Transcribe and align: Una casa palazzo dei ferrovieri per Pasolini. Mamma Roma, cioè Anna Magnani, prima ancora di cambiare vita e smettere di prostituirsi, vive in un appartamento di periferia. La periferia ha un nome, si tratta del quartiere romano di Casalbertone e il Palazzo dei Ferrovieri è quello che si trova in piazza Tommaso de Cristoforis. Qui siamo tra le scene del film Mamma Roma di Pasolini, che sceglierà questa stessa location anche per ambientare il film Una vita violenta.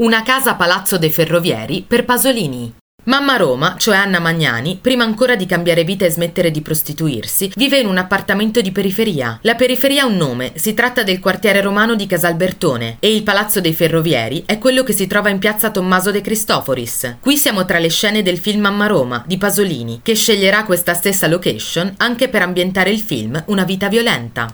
Una 0.00 0.22
casa 0.22 0.54
palazzo 0.54 0.96
dei 0.96 1.10
ferrovieri 1.10 1.84
per 1.86 2.06
Pasolini. 2.06 2.72
Mamma 3.04 3.36
Roma, 3.36 3.76
cioè 3.78 3.96
Anna 3.96 4.18
Magnani, 4.18 4.78
prima 4.80 5.04
ancora 5.04 5.34
di 5.34 5.46
cambiare 5.46 5.84
vita 5.84 6.04
e 6.04 6.10
smettere 6.10 6.50
di 6.50 6.60
prostituirsi, 6.60 7.50
vive 7.56 7.78
in 7.78 7.86
un 7.86 7.98
appartamento 7.98 8.60
di 8.60 8.72
periferia. 8.72 9.38
La 9.42 9.54
periferia 9.54 10.02
ha 10.02 10.06
un 10.06 10.16
nome, 10.16 10.52
si 10.54 10.74
tratta 10.74 11.02
del 11.02 11.18
quartiere 11.18 11.60
romano 11.60 11.94
di 11.94 12.06
Casalbertone 12.06 12.96
e 12.98 13.14
il 13.14 13.22
Palazzo 13.22 13.60
dei 13.60 13.74
Ferrovieri 13.74 14.42
è 14.46 14.58
quello 14.58 14.82
che 14.82 14.92
si 14.92 15.06
trova 15.06 15.28
in 15.28 15.38
piazza 15.38 15.70
Tommaso 15.70 16.10
de 16.10 16.20
Cristoforis. 16.20 17.16
Qui 17.20 17.36
siamo 17.36 17.64
tra 17.64 17.78
le 17.78 17.88
scene 17.88 18.22
del 18.22 18.38
film 18.38 18.60
Mamma 18.60 18.86
Roma 18.86 19.22
di 19.26 19.38
Pasolini, 19.38 20.00
che 20.02 20.14
sceglierà 20.14 20.64
questa 20.64 20.94
stessa 20.94 21.26
location 21.26 21.92
anche 21.96 22.28
per 22.28 22.42
ambientare 22.42 22.90
il 22.90 23.00
film 23.00 23.42
Una 23.46 23.64
vita 23.64 23.88
violenta. 23.88 24.48